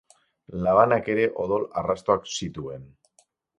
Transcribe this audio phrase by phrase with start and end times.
[0.67, 2.91] Labanak ere odol arrastoak zituen.